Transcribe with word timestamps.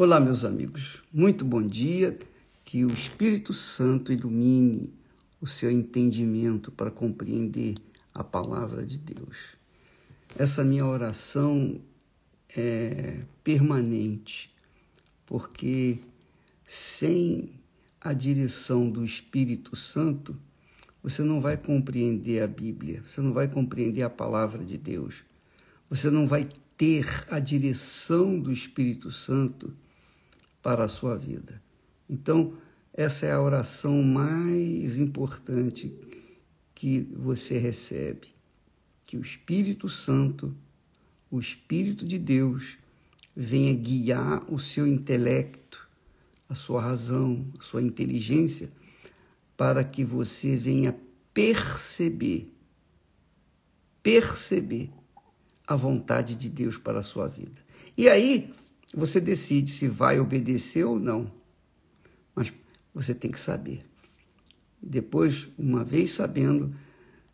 Olá, 0.00 0.20
meus 0.20 0.44
amigos, 0.44 1.02
muito 1.12 1.44
bom 1.44 1.60
dia. 1.60 2.16
Que 2.64 2.84
o 2.84 2.88
Espírito 2.88 3.52
Santo 3.52 4.12
ilumine 4.12 4.94
o 5.40 5.46
seu 5.48 5.72
entendimento 5.72 6.70
para 6.70 6.88
compreender 6.88 7.74
a 8.14 8.22
palavra 8.22 8.86
de 8.86 8.96
Deus. 8.96 9.56
Essa 10.38 10.62
minha 10.62 10.86
oração 10.86 11.80
é 12.56 13.24
permanente, 13.42 14.54
porque 15.26 15.98
sem 16.64 17.50
a 18.00 18.12
direção 18.12 18.88
do 18.88 19.04
Espírito 19.04 19.74
Santo, 19.74 20.36
você 21.02 21.24
não 21.24 21.40
vai 21.40 21.56
compreender 21.56 22.40
a 22.40 22.46
Bíblia, 22.46 23.02
você 23.04 23.20
não 23.20 23.32
vai 23.32 23.48
compreender 23.48 24.02
a 24.02 24.10
palavra 24.10 24.64
de 24.64 24.78
Deus, 24.78 25.24
você 25.90 26.08
não 26.08 26.24
vai 26.24 26.48
ter 26.76 27.04
a 27.28 27.40
direção 27.40 28.38
do 28.38 28.52
Espírito 28.52 29.10
Santo 29.10 29.74
para 30.68 30.84
a 30.84 30.88
sua 30.88 31.16
vida. 31.16 31.62
Então, 32.10 32.52
essa 32.92 33.24
é 33.24 33.32
a 33.32 33.40
oração 33.40 34.02
mais 34.02 34.98
importante 34.98 35.90
que 36.74 37.08
você 37.16 37.56
recebe. 37.56 38.28
Que 39.06 39.16
o 39.16 39.22
Espírito 39.22 39.88
Santo, 39.88 40.54
o 41.30 41.40
Espírito 41.40 42.04
de 42.04 42.18
Deus, 42.18 42.76
venha 43.34 43.72
guiar 43.72 44.44
o 44.52 44.58
seu 44.58 44.86
intelecto, 44.86 45.88
a 46.50 46.54
sua 46.54 46.82
razão, 46.82 47.46
a 47.58 47.62
sua 47.62 47.80
inteligência, 47.80 48.70
para 49.56 49.82
que 49.82 50.04
você 50.04 50.54
venha 50.54 50.94
perceber, 51.32 52.52
perceber 54.02 54.90
a 55.66 55.74
vontade 55.74 56.36
de 56.36 56.50
Deus 56.50 56.76
para 56.76 56.98
a 56.98 57.02
sua 57.02 57.26
vida. 57.26 57.62
E 57.96 58.06
aí, 58.06 58.52
você 58.94 59.20
decide 59.20 59.70
se 59.70 59.88
vai 59.88 60.18
obedecer 60.18 60.84
ou 60.84 60.98
não. 60.98 61.30
Mas 62.34 62.52
você 62.94 63.14
tem 63.14 63.30
que 63.30 63.40
saber. 63.40 63.84
Depois, 64.80 65.48
uma 65.58 65.84
vez 65.84 66.12
sabendo, 66.12 66.74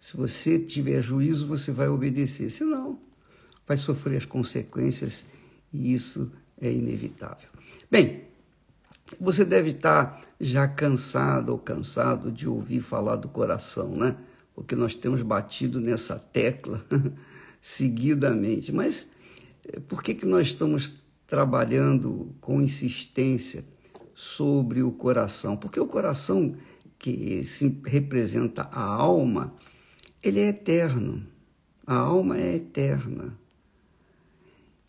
se 0.01 0.17
você 0.17 0.59
tiver 0.59 1.03
juízo, 1.03 1.47
você 1.47 1.71
vai 1.71 1.89
obedecer. 1.89 2.51
Senão, 2.51 2.99
vai 3.67 3.77
sofrer 3.77 4.17
as 4.17 4.25
consequências 4.25 5.25
e 5.73 5.95
isso 5.95 6.31
é 6.61 6.73
inevitável. 6.73 7.49
Bem, 7.91 8.25
você 9.21 9.45
deve 9.45 9.71
estar 9.71 10.23
já 10.41 10.67
cansado 10.67 11.51
ou 11.51 11.59
cansado 11.59 12.33
de 12.33 12.49
ouvir 12.49 12.81
falar 12.81 13.17
do 13.17 13.29
coração, 13.29 13.95
né? 13.95 14.17
Porque 14.55 14.75
nós 14.75 14.95
temos 14.95 15.23
batido 15.23 15.81
nessa 15.81 16.19
tecla 16.19 16.85
seguidamente. 17.61 18.73
Mas 18.73 19.09
eh, 19.67 19.81
por 19.81 20.03
que, 20.03 20.15
que 20.15 20.27
nós 20.27 20.49
estamos 20.49 20.95
trabalhando 21.27 22.35
com 22.41 22.61
insistência 22.61 23.65
sobre 24.15 24.83
o 24.83 24.93
coração, 24.93 25.57
porque 25.57 25.81
o 25.81 25.87
coração 25.87 26.55
que 26.99 27.43
se 27.45 27.81
representa 27.85 28.69
a 28.71 28.83
alma, 28.83 29.55
ele 30.23 30.41
é 30.41 30.49
eterno. 30.49 31.27
A 31.87 31.97
alma 31.97 32.39
é 32.39 32.57
eterna. 32.57 33.39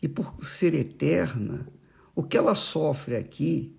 E 0.00 0.08
por 0.08 0.44
ser 0.44 0.74
eterna, 0.74 1.66
o 2.14 2.22
que 2.22 2.36
ela 2.36 2.54
sofre 2.54 3.16
aqui, 3.16 3.74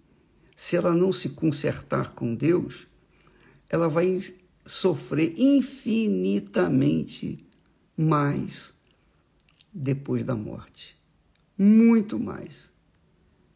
se 0.55 0.75
ela 0.75 0.93
não 0.93 1.11
se 1.11 1.29
consertar 1.29 2.13
com 2.13 2.35
Deus, 2.35 2.87
ela 3.69 3.87
vai 3.87 4.19
sofrer 4.65 5.33
infinitamente 5.37 7.45
mais 7.95 8.73
depois 9.73 10.23
da 10.23 10.35
morte 10.35 10.96
muito 11.57 12.19
mais. 12.19 12.71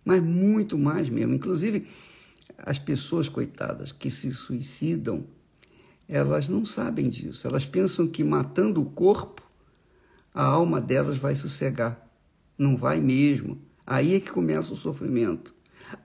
Mas 0.03 0.21
muito 0.21 0.77
mais 0.77 1.09
mesmo. 1.09 1.33
Inclusive, 1.33 1.88
as 2.58 2.80
pessoas, 2.80 3.30
coitadas, 3.30 3.91
que 3.91 4.09
se 4.09 4.31
suicidam, 4.31 5.25
elas 6.08 6.49
não 6.49 6.66
sabem 6.66 7.09
disso. 7.09 7.47
Elas 7.47 7.66
pensam 7.66 8.08
que 8.08 8.23
matando 8.23 8.81
o 8.81 8.86
corpo, 8.86 9.42
a 10.33 10.43
alma 10.43 10.81
delas 10.81 11.17
vai 11.17 11.36
sossegar. 11.36 12.09
Não 12.58 12.76
vai 12.76 12.99
mesmo. 12.99 13.61
Aí 13.86 14.15
é 14.15 14.20
que 14.20 14.31
começa 14.31 14.73
o 14.73 14.77
sofrimento. 14.77 15.53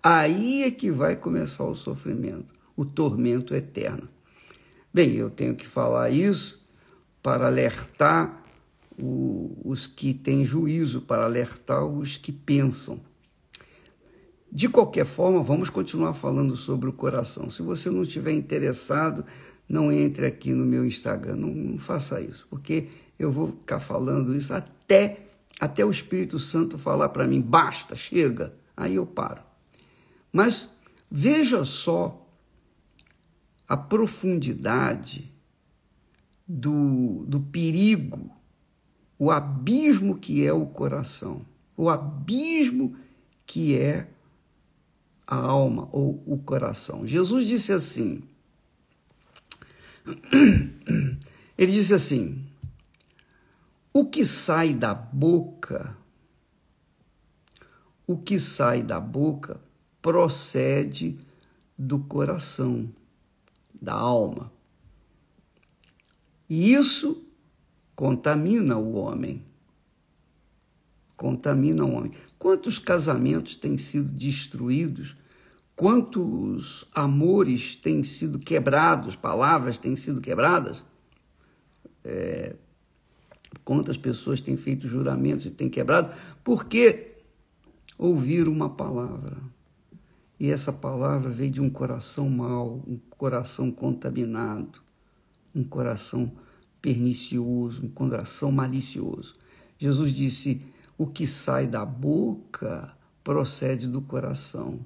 Aí 0.02 0.62
é 0.62 0.70
que 0.70 0.90
vai 0.90 1.16
começar 1.16 1.64
o 1.64 1.74
sofrimento, 1.74 2.54
o 2.74 2.84
tormento 2.84 3.54
eterno. 3.54 4.08
Bem, 4.92 5.14
eu 5.14 5.30
tenho 5.30 5.54
que 5.54 5.66
falar 5.66 6.10
isso 6.10 6.64
para 7.22 7.46
alertar 7.46 8.42
o, 8.98 9.56
os 9.64 9.86
que 9.86 10.14
têm 10.14 10.44
juízo, 10.44 11.00
para 11.02 11.24
alertar 11.24 11.84
os 11.84 12.16
que 12.16 12.32
pensam. 12.32 13.00
De 14.50 14.68
qualquer 14.68 15.04
forma, 15.04 15.42
vamos 15.42 15.68
continuar 15.68 16.14
falando 16.14 16.56
sobre 16.56 16.88
o 16.88 16.92
coração. 16.92 17.50
Se 17.50 17.62
você 17.62 17.90
não 17.90 18.02
estiver 18.02 18.32
interessado, 18.32 19.24
não 19.68 19.92
entre 19.92 20.26
aqui 20.26 20.52
no 20.52 20.64
meu 20.64 20.84
Instagram, 20.84 21.36
não, 21.36 21.48
não, 21.48 21.78
faça 21.78 22.20
isso, 22.20 22.46
porque 22.48 22.88
eu 23.18 23.30
vou 23.30 23.48
ficar 23.48 23.80
falando 23.80 24.34
isso 24.34 24.54
até 24.54 25.22
até 25.58 25.84
o 25.84 25.90
Espírito 25.90 26.38
Santo 26.38 26.76
falar 26.76 27.08
para 27.08 27.26
mim, 27.26 27.40
basta, 27.40 27.96
chega, 27.96 28.54
aí 28.76 28.96
eu 28.96 29.06
paro. 29.06 29.42
Mas 30.30 30.68
veja 31.10 31.64
só 31.64 32.28
a 33.66 33.76
profundidade 33.76 35.32
do, 36.46 37.24
do 37.26 37.40
perigo 37.40 38.30
o 39.18 39.30
abismo 39.30 40.18
que 40.18 40.44
é 40.44 40.52
o 40.52 40.66
coração, 40.66 41.44
o 41.76 41.88
abismo 41.88 42.96
que 43.46 43.76
é 43.76 44.08
a 45.26 45.36
alma 45.36 45.88
ou 45.92 46.22
o 46.26 46.38
coração. 46.38 47.06
Jesus 47.06 47.46
disse 47.46 47.72
assim: 47.72 48.22
ele 51.56 51.72
disse 51.72 51.94
assim: 51.94 52.44
o 53.92 54.04
que 54.04 54.24
sai 54.24 54.74
da 54.74 54.94
boca, 54.94 55.96
o 58.06 58.16
que 58.16 58.38
sai 58.38 58.82
da 58.82 59.00
boca 59.00 59.60
procede 60.02 61.18
do 61.76 61.98
coração, 61.98 62.88
da 63.80 63.94
alma. 63.94 64.52
E 66.48 66.72
isso 66.72 67.25
contamina 67.96 68.76
o 68.76 68.92
homem. 68.92 69.42
Contamina 71.16 71.82
o 71.84 71.92
homem. 71.94 72.12
Quantos 72.38 72.78
casamentos 72.78 73.56
têm 73.56 73.78
sido 73.78 74.12
destruídos? 74.12 75.16
Quantos 75.74 76.86
amores 76.94 77.74
têm 77.74 78.02
sido 78.02 78.38
quebrados? 78.38 79.16
Palavras 79.16 79.78
têm 79.78 79.96
sido 79.96 80.20
quebradas? 80.20 80.84
É, 82.04 82.54
quantas 83.64 83.96
pessoas 83.96 84.42
têm 84.42 84.58
feito 84.58 84.86
juramentos 84.86 85.46
e 85.46 85.50
têm 85.50 85.70
quebrado? 85.70 86.14
Porque 86.44 87.14
ouviram 87.98 88.52
uma 88.52 88.68
palavra. 88.68 89.38
E 90.38 90.50
essa 90.50 90.70
palavra 90.70 91.30
veio 91.30 91.50
de 91.50 91.60
um 91.62 91.70
coração 91.70 92.28
mau, 92.28 92.82
um 92.86 92.98
coração 93.16 93.70
contaminado, 93.70 94.82
um 95.54 95.64
coração 95.64 96.30
pernicioso, 96.86 97.84
um 97.84 97.88
coração 97.88 98.52
malicioso. 98.52 99.34
Jesus 99.76 100.14
disse: 100.14 100.62
o 100.96 101.04
que 101.04 101.26
sai 101.26 101.66
da 101.66 101.84
boca 101.84 102.96
procede 103.24 103.88
do 103.88 104.00
coração. 104.00 104.78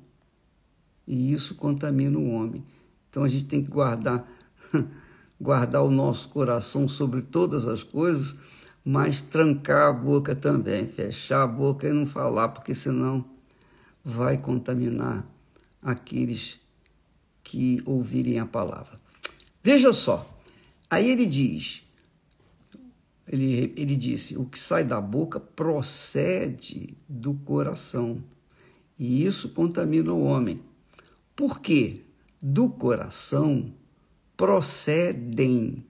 E 1.07 1.31
isso 1.31 1.55
contamina 1.57 2.19
o 2.19 2.31
homem. 2.31 2.65
Então 3.11 3.23
a 3.23 3.29
gente 3.29 3.45
tem 3.45 3.63
que 3.63 3.69
guardar 3.69 4.27
guardar 5.39 5.83
o 5.83 5.91
nosso 5.91 6.31
coração 6.31 6.89
sobre 6.89 7.21
todas 7.21 7.67
as 7.67 7.83
coisas, 7.83 8.35
mas 8.83 9.21
trancar 9.21 9.89
a 9.89 9.93
boca 9.93 10.35
também, 10.35 10.87
fechar 10.87 11.43
a 11.43 11.47
boca 11.47 11.87
e 11.87 11.93
não 11.93 12.07
falar, 12.07 12.49
porque 12.49 12.75
senão 12.75 13.23
vai 14.03 14.39
contaminar 14.39 15.27
aqueles 15.83 16.61
que 17.43 17.83
ouvirem 17.85 18.39
a 18.39 18.47
palavra. 18.47 18.99
Veja 19.63 19.93
só, 19.93 20.27
aí 20.89 21.11
ele 21.11 21.27
diz: 21.27 21.83
ele, 23.27 23.73
ele 23.77 23.97
disse: 23.97 24.37
o 24.37 24.45
que 24.45 24.59
sai 24.59 24.85
da 24.85 25.01
boca 25.01 25.39
procede 25.39 26.97
do 27.09 27.35
coração, 27.35 28.23
e 28.99 29.25
isso 29.25 29.49
contamina 29.51 30.13
o 30.13 30.23
homem. 30.23 30.61
Por 31.35 31.61
quê? 31.61 32.03
Do 32.43 32.69
coração 32.69 33.73
procedem, 34.37 35.85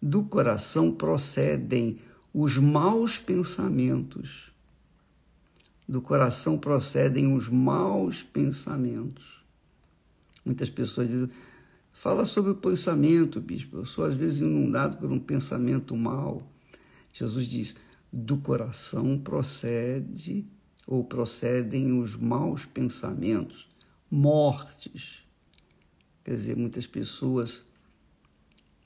do 0.00 0.22
coração 0.24 0.92
procedem 0.92 1.98
os 2.32 2.58
maus 2.58 3.18
pensamentos. 3.18 4.52
Do 5.88 6.02
coração 6.02 6.58
procedem 6.58 7.34
os 7.34 7.48
maus 7.48 8.22
pensamentos. 8.22 9.42
Muitas 10.44 10.68
pessoas 10.68 11.08
dizem, 11.08 11.30
fala 11.92 12.24
sobre 12.24 12.50
o 12.50 12.54
pensamento, 12.54 13.40
bispo. 13.40 13.78
Eu 13.78 13.86
sou 13.86 14.04
às 14.04 14.14
vezes 14.14 14.40
inundado 14.40 14.98
por 14.98 15.10
um 15.10 15.18
pensamento 15.18 15.96
mau. 15.96 16.46
Jesus 17.18 17.46
diz: 17.46 17.74
do 18.12 18.36
coração 18.38 19.18
procede 19.18 20.46
ou 20.86 21.02
procedem 21.02 21.98
os 22.00 22.14
maus 22.14 22.64
pensamentos, 22.64 23.68
mortes. 24.08 25.26
Quer 26.22 26.36
dizer, 26.36 26.56
muitas 26.56 26.86
pessoas 26.86 27.64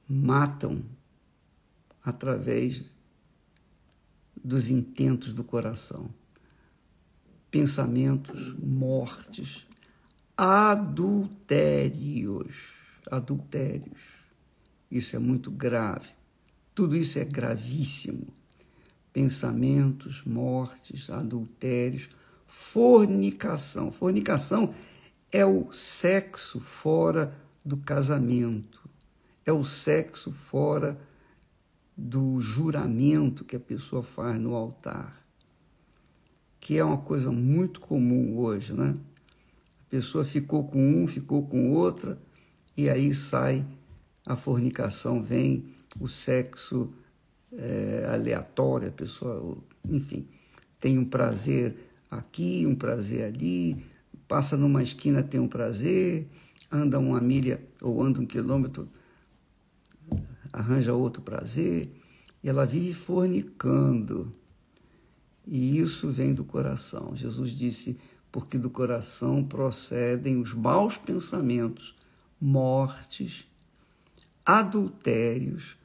matam 0.08 0.82
através 2.02 2.90
dos 4.42 4.70
intentos 4.70 5.34
do 5.34 5.44
coração. 5.44 6.08
Pensamentos, 7.50 8.54
mortes, 8.58 9.66
adultérios, 10.36 11.36
adultérios. 13.10 14.00
Isso 14.90 15.14
é 15.16 15.18
muito 15.18 15.50
grave. 15.50 16.21
Tudo 16.74 16.96
isso 16.96 17.18
é 17.18 17.24
gravíssimo. 17.24 18.26
Pensamentos, 19.12 20.22
mortes, 20.24 21.10
adultérios, 21.10 22.08
fornicação. 22.46 23.92
Fornicação 23.92 24.72
é 25.30 25.44
o 25.44 25.72
sexo 25.72 26.60
fora 26.60 27.34
do 27.64 27.76
casamento, 27.76 28.88
é 29.46 29.52
o 29.52 29.64
sexo 29.64 30.30
fora 30.30 31.00
do 31.96 32.40
juramento 32.40 33.44
que 33.44 33.56
a 33.56 33.60
pessoa 33.60 34.02
faz 34.02 34.38
no 34.38 34.54
altar, 34.54 35.24
que 36.60 36.76
é 36.76 36.84
uma 36.84 36.98
coisa 36.98 37.30
muito 37.30 37.80
comum 37.80 38.36
hoje, 38.36 38.72
né? 38.72 38.94
A 39.80 39.90
pessoa 39.90 40.24
ficou 40.24 40.68
com 40.68 41.02
um, 41.02 41.06
ficou 41.06 41.46
com 41.46 41.72
outra, 41.72 42.18
e 42.76 42.88
aí 42.88 43.14
sai 43.14 43.64
a 44.26 44.36
fornicação, 44.36 45.22
vem 45.22 45.64
o 46.00 46.08
sexo 46.08 46.92
é, 47.52 48.08
aleatório, 48.12 48.88
a 48.88 48.92
pessoa, 48.92 49.58
enfim, 49.88 50.26
tem 50.80 50.98
um 50.98 51.04
prazer 51.04 51.76
aqui, 52.10 52.66
um 52.66 52.74
prazer 52.74 53.24
ali, 53.24 53.84
passa 54.26 54.56
numa 54.56 54.82
esquina, 54.82 55.22
tem 55.22 55.40
um 55.40 55.48
prazer, 55.48 56.28
anda 56.70 56.98
uma 56.98 57.20
milha 57.20 57.62
ou 57.80 58.02
anda 58.02 58.20
um 58.20 58.26
quilômetro, 58.26 58.88
arranja 60.52 60.94
outro 60.94 61.22
prazer, 61.22 61.90
e 62.42 62.48
ela 62.48 62.66
vive 62.66 62.94
fornicando. 62.94 64.34
E 65.46 65.78
isso 65.78 66.08
vem 66.08 66.32
do 66.34 66.44
coração. 66.44 67.16
Jesus 67.16 67.50
disse: 67.50 67.98
porque 68.32 68.56
do 68.56 68.70
coração 68.70 69.44
procedem 69.44 70.40
os 70.40 70.54
maus 70.54 70.96
pensamentos, 70.96 71.94
mortes, 72.40 73.46
adultérios, 74.44 75.76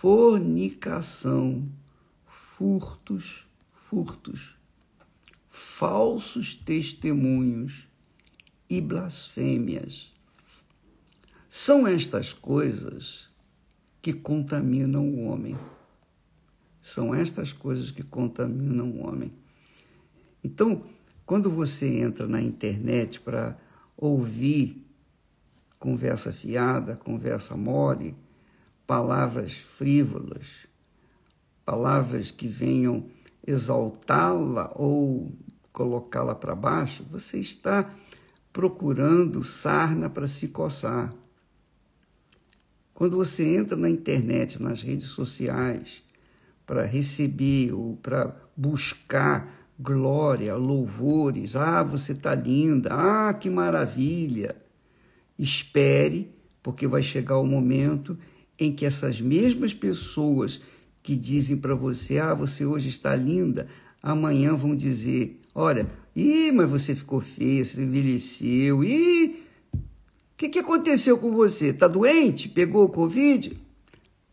fornicação, 0.00 1.68
furtos, 2.26 3.46
furtos, 3.70 4.56
falsos 5.50 6.54
testemunhos 6.54 7.86
e 8.66 8.80
blasfêmias. 8.80 10.10
São 11.46 11.86
estas 11.86 12.32
coisas 12.32 13.28
que 14.00 14.14
contaminam 14.14 15.06
o 15.06 15.24
homem. 15.24 15.54
São 16.80 17.14
estas 17.14 17.52
coisas 17.52 17.90
que 17.90 18.02
contaminam 18.02 18.90
o 18.90 19.06
homem. 19.06 19.30
Então, 20.42 20.82
quando 21.26 21.50
você 21.50 22.00
entra 22.00 22.26
na 22.26 22.40
internet 22.40 23.20
para 23.20 23.54
ouvir 23.98 24.82
conversa 25.78 26.32
fiada, 26.32 26.96
conversa 26.96 27.54
mole, 27.54 28.16
palavras 28.90 29.52
frívolas, 29.52 30.66
palavras 31.64 32.32
que 32.32 32.48
venham 32.48 33.06
exaltá-la 33.46 34.72
ou 34.74 35.30
colocá-la 35.72 36.34
para 36.34 36.56
baixo, 36.56 37.06
você 37.08 37.38
está 37.38 37.88
procurando 38.52 39.44
sarna 39.44 40.10
para 40.10 40.26
se 40.26 40.48
coçar. 40.48 41.14
Quando 42.92 43.16
você 43.16 43.44
entra 43.54 43.76
na 43.76 43.88
internet, 43.88 44.60
nas 44.60 44.82
redes 44.82 45.06
sociais, 45.06 46.02
para 46.66 46.84
receber 46.84 47.72
ou 47.72 47.96
para 47.96 48.34
buscar 48.56 49.68
glória, 49.78 50.56
louvores, 50.56 51.54
ah, 51.54 51.84
você 51.84 52.10
está 52.10 52.34
linda, 52.34 52.90
ah, 52.92 53.32
que 53.34 53.48
maravilha. 53.48 54.56
Espere, 55.38 56.34
porque 56.60 56.88
vai 56.88 57.04
chegar 57.04 57.38
o 57.38 57.46
momento 57.46 58.18
em 58.60 58.70
que 58.70 58.84
essas 58.84 59.22
mesmas 59.22 59.72
pessoas 59.72 60.60
que 61.02 61.16
dizem 61.16 61.56
para 61.56 61.74
você, 61.74 62.18
ah, 62.18 62.34
você 62.34 62.66
hoje 62.66 62.90
está 62.90 63.16
linda, 63.16 63.66
amanhã 64.02 64.54
vão 64.54 64.76
dizer, 64.76 65.40
olha, 65.54 65.90
ih, 66.14 66.52
mas 66.52 66.70
você 66.70 66.94
ficou 66.94 67.22
feia, 67.22 67.64
você 67.64 67.82
envelheceu, 67.82 68.84
ih, 68.84 69.42
o 69.72 69.78
que, 70.36 70.50
que 70.50 70.58
aconteceu 70.58 71.16
com 71.16 71.32
você? 71.32 71.68
Está 71.68 71.88
doente? 71.88 72.50
Pegou 72.50 72.84
o 72.84 72.88
Covid? 72.90 73.58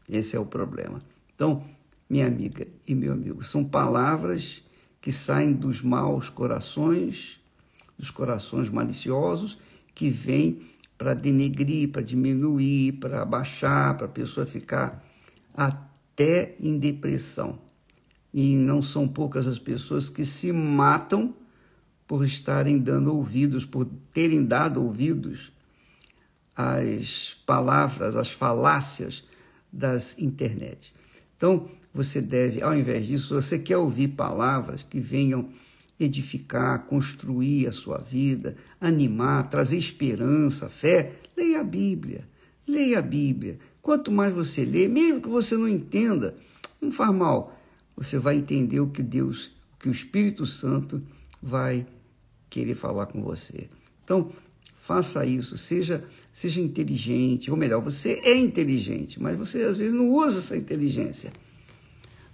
Esse 0.10 0.36
é 0.36 0.40
o 0.40 0.46
problema. 0.46 1.02
Então, 1.34 1.64
minha 2.10 2.28
amiga 2.28 2.68
e 2.86 2.94
meu 2.94 3.14
amigo, 3.14 3.44
são 3.44 3.64
palavras 3.64 4.64
que 5.00 5.12
saem 5.12 5.54
dos 5.54 5.82
maus 5.82 6.30
corações, 6.30 7.40
dos 7.98 8.12
corações 8.12 8.70
maliciosos, 8.70 9.58
que 9.96 10.10
vêm 10.10 10.62
para 10.98 11.14
denegrir, 11.14 11.90
para 11.90 12.02
diminuir, 12.02 12.94
para 12.94 13.22
abaixar, 13.22 13.96
para 13.96 14.08
a 14.08 14.10
pessoa 14.10 14.46
ficar 14.46 15.06
até 15.54 16.56
em 16.60 16.78
depressão. 16.78 17.60
E 18.34 18.56
não 18.56 18.82
são 18.82 19.08
poucas 19.08 19.48
as 19.48 19.60
pessoas 19.60 20.10
que 20.10 20.26
se 20.26 20.52
matam 20.52 21.34
por 22.08 22.26
estarem 22.26 22.80
dando 22.80 23.14
ouvidos, 23.14 23.66
por 23.66 23.86
terem 24.14 24.44
dado 24.44 24.82
ouvidos 24.82 25.52
às 26.56 27.36
palavras, 27.46 28.16
às 28.16 28.32
falácias 28.32 29.24
das 29.72 30.18
internet. 30.18 30.96
Então, 31.36 31.70
você 31.94 32.22
deve, 32.22 32.62
ao 32.62 32.76
invés 32.76 33.06
disso, 33.06 33.36
você 33.36 33.60
quer 33.60 33.78
ouvir 33.78 34.10
palavras 34.10 34.84
que 34.84 35.00
venham 35.00 35.50
edificar, 36.00 36.86
construir 36.86 37.68
a 37.68 37.72
sua 37.72 37.98
vida, 37.98 38.56
animar, 38.80 39.50
trazer 39.50 39.78
esperança, 39.78 40.70
fé, 40.70 41.14
leia 41.36 41.62
a 41.62 41.64
Bíblia. 41.64 42.28
Leia 42.68 43.00
a 43.00 43.02
Bíblia. 43.02 43.58
Quanto 43.82 44.12
mais 44.12 44.34
você 44.34 44.66
lê, 44.66 44.88
mesmo 44.88 45.22
que 45.22 45.30
você 45.30 45.56
não 45.56 45.68
entenda, 45.68 46.36
não 46.82 46.92
faz 46.92 47.14
mal. 47.14 47.58
Você 47.96 48.20
vai 48.20 48.36
entender 48.36 48.80
o 48.80 48.90
que 48.90 49.02
Deus, 49.02 49.52
o 49.74 49.80
que 49.80 49.90
o 49.90 49.92
Espírito 49.92 50.46
Santo 50.46 51.02
vai 51.42 51.88
querer 52.50 52.76
falar 52.76 53.08
com 53.08 53.24
você. 53.24 53.68
Então, 54.04 54.32
faça 54.76 55.26
isso, 55.26 55.58
seja, 55.58 56.04
seja 56.32 56.62
inteligente, 56.62 57.50
ou 57.50 57.58
melhor, 57.58 57.82
você 57.82 58.22
é 58.24 58.36
inteligente, 58.36 59.22
mas 59.22 59.38
você 59.38 59.64
às 59.64 59.78
vezes 59.78 59.94
não 59.94 60.10
usa 60.10 60.40
essa 60.40 60.56
inteligência. 60.56 61.32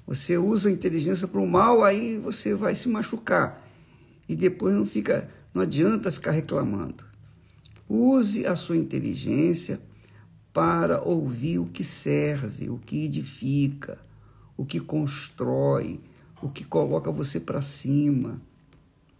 Você 0.05 0.37
usa 0.37 0.69
a 0.69 0.71
inteligência 0.71 1.27
para 1.27 1.39
o 1.39 1.47
mal, 1.47 1.83
aí 1.83 2.17
você 2.17 2.53
vai 2.53 2.75
se 2.75 2.89
machucar. 2.89 3.62
E 4.27 4.35
depois 4.35 4.73
não 4.73 4.85
fica, 4.85 5.29
não 5.53 5.61
adianta 5.61 6.11
ficar 6.11 6.31
reclamando. 6.31 7.05
Use 7.89 8.45
a 8.45 8.55
sua 8.55 8.77
inteligência 8.77 9.79
para 10.53 11.01
ouvir 11.01 11.59
o 11.59 11.65
que 11.65 11.83
serve, 11.83 12.69
o 12.69 12.77
que 12.77 13.05
edifica, 13.05 13.97
o 14.55 14.65
que 14.65 14.79
constrói, 14.79 15.99
o 16.41 16.49
que 16.49 16.63
coloca 16.63 17.11
você 17.11 17.39
para 17.39 17.61
cima. 17.61 18.39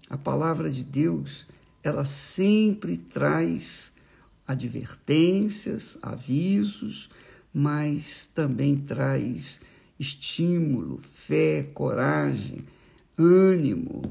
A 0.10 0.18
palavra 0.18 0.70
de 0.70 0.84
Deus, 0.84 1.48
ela 1.82 2.06
sempre 2.06 2.98
traz 2.98 3.92
advertências, 4.48 5.98
avisos, 6.02 7.10
mas 7.54 8.30
também 8.34 8.76
traz 8.76 9.60
estímulo, 10.00 11.02
fé, 11.12 11.64
coragem, 11.74 12.64
ânimo, 13.18 14.02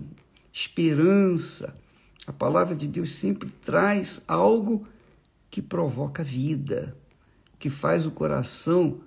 esperança. 0.53 1.75
A 2.27 2.33
palavra 2.33 2.75
de 2.75 2.87
Deus 2.87 3.13
sempre 3.13 3.49
traz 3.49 4.23
algo 4.29 4.87
que 5.51 5.61
provoca 5.61 6.23
vida, 6.23 6.97
que 7.59 7.71
faz 7.71 8.07
o 8.07 8.11
coração 8.11 9.01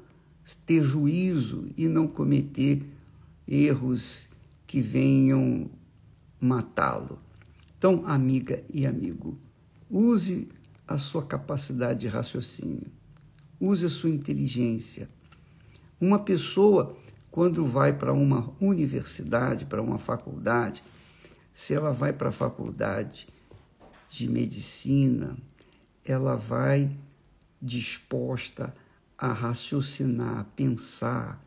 ter 0.66 0.84
juízo 0.84 1.70
e 1.76 1.88
não 1.88 2.08
cometer 2.08 2.84
erros 3.48 4.28
que 4.68 4.82
venham 4.82 5.70
matá-lo. 6.40 7.20
Então, 7.78 8.06
amiga 8.06 8.64
e 8.72 8.86
amigo, 8.86 9.38
use 9.90 10.48
a 10.88 10.98
sua 10.98 11.26
capacidade 11.26 12.02
de 12.02 12.08
raciocínio, 12.08 12.88
use 13.60 13.86
a 13.86 13.90
sua 13.90 14.10
inteligência 14.10 15.10
uma 16.00 16.20
pessoa, 16.20 16.96
quando 17.32 17.66
vai 17.66 17.94
para 17.94 18.14
uma 18.14 18.52
universidade, 18.60 19.66
para 19.66 19.82
uma 19.82 19.98
faculdade, 19.98 20.84
se 21.56 21.74
ela 21.74 21.94
vai 21.94 22.12
para 22.12 22.28
a 22.28 22.34
faculdade 22.34 23.30
de 24.10 24.30
medicina, 24.30 25.38
ela 26.04 26.36
vai 26.36 26.92
disposta 27.62 28.76
a 29.18 29.32
raciocinar, 29.32 30.40
a 30.40 30.44
pensar, 30.44 31.42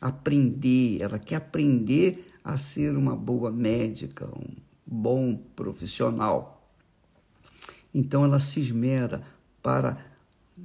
aprender, 0.00 1.02
ela 1.02 1.18
quer 1.18 1.36
aprender 1.36 2.32
a 2.42 2.56
ser 2.56 2.96
uma 2.96 3.14
boa 3.14 3.50
médica, 3.50 4.26
um 4.34 4.56
bom 4.86 5.36
profissional. 5.54 6.66
Então 7.94 8.24
ela 8.24 8.38
se 8.38 8.60
esmera 8.60 9.22
para 9.62 9.98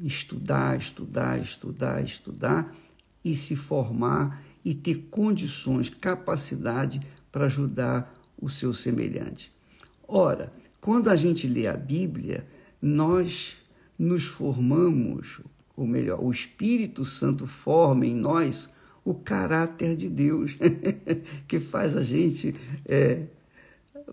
estudar, 0.01 0.77
estudar, 0.77 1.37
estudar, 1.37 2.01
estudar 2.01 2.73
e 3.25 3.35
se 3.35 3.57
formar 3.57 4.41
e 4.63 4.73
ter 4.73 5.09
condições, 5.11 5.89
capacidade 5.89 7.05
para 7.29 7.47
ajudar 7.47 8.18
o 8.41 8.49
seu 8.49 8.73
semelhante. 8.73 9.51
Ora, 10.07 10.51
quando 10.81 11.09
a 11.09 11.15
gente 11.15 11.47
lê 11.47 11.67
a 11.67 11.73
Bíblia, 11.73 12.47
nós 12.81 13.57
nos 13.97 14.23
formamos, 14.25 15.41
ou 15.75 15.85
melhor, 15.85 16.23
o 16.23 16.31
Espírito 16.31 17.03
Santo 17.03 17.45
forma 17.45 18.05
em 18.05 18.15
nós 18.15 18.69
o 19.03 19.13
caráter 19.13 19.95
de 19.95 20.09
Deus, 20.09 20.57
que 21.47 21.59
faz 21.59 21.95
a 21.95 22.03
gente 22.03 22.55
é, 22.85 23.23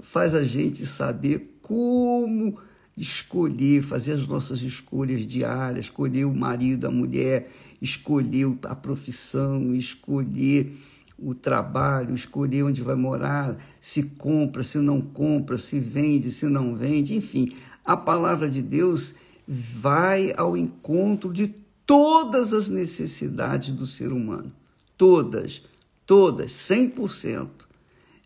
faz 0.00 0.34
a 0.34 0.42
gente 0.42 0.86
saber 0.86 1.58
como 1.62 2.58
escolher, 2.96 3.82
fazer 3.82 4.12
as 4.12 4.26
nossas 4.26 4.62
escolhas 4.62 5.26
diárias, 5.26 5.86
escolher 5.86 6.24
o 6.24 6.34
marido, 6.34 6.86
a 6.86 6.90
mulher, 6.90 7.50
escolher 7.80 8.46
a 8.62 8.74
profissão, 8.74 9.74
escolher 9.74 10.78
o 11.18 11.34
trabalho, 11.34 12.14
escolher 12.14 12.64
onde 12.64 12.82
vai 12.82 12.94
morar, 12.94 13.56
se 13.80 14.02
compra, 14.02 14.62
se 14.62 14.78
não 14.78 15.00
compra, 15.00 15.56
se 15.56 15.80
vende, 15.80 16.30
se 16.30 16.46
não 16.46 16.74
vende, 16.74 17.16
enfim, 17.16 17.48
a 17.84 17.96
palavra 17.96 18.50
de 18.50 18.60
Deus 18.60 19.14
vai 19.46 20.34
ao 20.36 20.56
encontro 20.56 21.32
de 21.32 21.54
todas 21.86 22.52
as 22.52 22.68
necessidades 22.68 23.70
do 23.70 23.86
ser 23.86 24.12
humano. 24.12 24.52
Todas, 24.98 25.62
todas, 26.04 26.52
100%. 26.52 27.48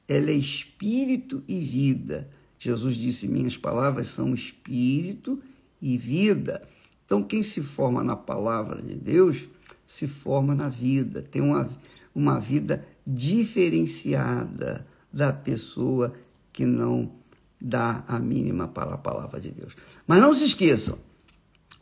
Ela 0.09 0.31
é 0.31 0.35
espírito 0.35 1.43
e 1.47 1.61
vida. 1.61 2.29
Jesus 2.59 2.97
disse: 2.97 3.29
Minhas 3.29 3.57
palavras 3.57 4.09
são 4.09 4.35
espírito 4.35 5.41
e 5.81 5.97
vida. 5.97 6.67
Então, 7.05 7.23
quem 7.23 7.43
se 7.43 7.61
forma 7.61 8.03
na 8.03 8.17
palavra 8.17 8.81
de 8.81 8.95
Deus 8.95 9.49
se 9.87 10.07
forma 10.07 10.55
na 10.55 10.69
vida, 10.69 11.21
tem 11.21 11.43
uma, 11.43 11.69
uma 12.15 12.39
vida 12.39 12.85
diferenciada 13.07 14.87
da 15.13 15.33
pessoa 15.33 16.13
que 16.53 16.65
não 16.65 17.13
dá 17.61 18.05
a 18.09 18.19
mínima 18.19 18.67
para 18.69 18.95
a 18.95 18.99
palavra 18.99 19.41
de 19.41 19.51
Deus. 19.51 19.75
Mas 20.07 20.21
não 20.21 20.33
se 20.33 20.45
esqueçam: 20.45 20.99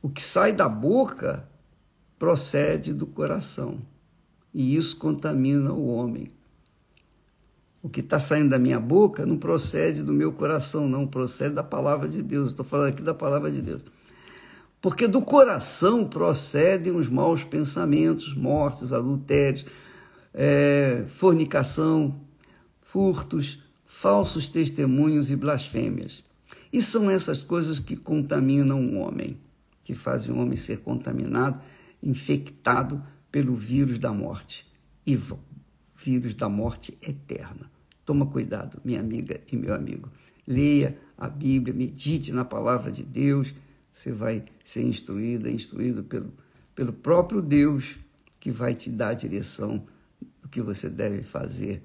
o 0.03 0.09
que 0.09 0.23
sai 0.23 0.53
da 0.53 0.69
boca 0.69 1.49
procede 2.19 2.93
do 2.93 3.07
coração, 3.07 3.79
e 4.53 4.77
isso 4.77 4.97
contamina 4.97 5.73
o 5.73 5.87
homem. 5.87 6.31
O 7.81 7.89
que 7.89 8.01
está 8.01 8.19
saindo 8.19 8.51
da 8.51 8.59
minha 8.59 8.81
boca 8.81 9.25
não 9.25 9.37
procede 9.37 10.03
do 10.03 10.13
meu 10.13 10.33
coração, 10.33 10.89
não, 10.89 11.07
procede 11.07 11.55
da 11.55 11.63
palavra 11.63 12.09
de 12.09 12.23
Deus. 12.23 12.49
Estou 12.49 12.65
falando 12.65 12.89
aqui 12.89 13.03
da 13.03 13.15
palavra 13.15 13.53
de 13.53 13.63
Deus. 13.63 13.83
Porque 14.81 15.07
do 15.07 15.23
coração 15.23 16.05
procedem 16.05 16.95
os 16.95 17.09
maus 17.09 17.45
pensamentos, 17.45 18.35
mortes, 18.35 18.93
adultérios, 18.93 19.65
é, 20.41 21.03
fornicação, 21.09 22.21
furtos, 22.81 23.61
falsos 23.85 24.47
testemunhos 24.47 25.33
e 25.33 25.37
blasfêmias. 25.37 26.23
E 26.73 26.81
são 26.81 27.11
essas 27.11 27.43
coisas 27.43 27.81
que 27.81 27.97
contaminam 27.97 28.81
o 28.81 28.99
homem, 28.99 29.37
que 29.83 29.95
fazem 29.95 30.33
o 30.33 30.39
homem 30.39 30.57
ser 30.57 30.79
contaminado, 30.79 31.61
infectado 32.01 33.03
pelo 33.33 33.57
vírus 33.57 33.99
da 33.99 34.13
morte. 34.13 34.65
E 35.05 35.19
vírus 35.97 36.35
da 36.35 36.49
morte 36.49 36.97
eterna. 37.03 37.69
Toma 38.05 38.25
cuidado, 38.27 38.81
minha 38.85 39.01
amiga 39.01 39.41
e 39.51 39.57
meu 39.57 39.75
amigo. 39.75 40.09
Leia 40.47 40.97
a 41.17 41.29
Bíblia, 41.29 41.75
medite 41.75 42.31
na 42.33 42.45
palavra 42.45 42.93
de 42.93 43.03
Deus. 43.03 43.53
Você 43.93 44.13
vai 44.13 44.45
ser 44.63 44.85
instruída, 44.85 45.51
instruído 45.51 46.05
pelo, 46.05 46.33
pelo 46.77 46.93
próprio 46.93 47.43
Deus 47.43 47.97
que 48.39 48.53
vai 48.53 48.73
te 48.73 48.89
dar 48.89 49.09
a 49.09 49.15
direção 49.15 49.85
do 50.49 50.51
que 50.51 50.61
você 50.63 50.89
deve 50.89 51.23
fazer 51.23 51.83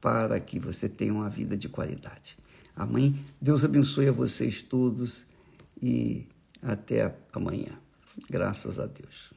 para 0.00 0.38
que 0.40 0.58
você 0.58 0.88
tenha 0.88 1.14
uma 1.14 1.30
vida 1.30 1.56
de 1.56 1.68
qualidade. 1.68 2.36
Amém? 2.76 3.14
Deus 3.40 3.64
abençoe 3.64 4.08
a 4.08 4.12
vocês 4.12 4.62
todos 4.62 5.24
e 5.80 6.26
até 6.60 7.14
amanhã. 7.32 7.78
Graças 8.28 8.78
a 8.78 8.86
Deus. 8.86 9.33